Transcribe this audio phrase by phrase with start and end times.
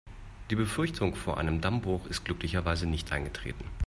[0.49, 3.63] Die Befürchtung vor einem Dammbruch ist glücklicherweise nicht eingetreten.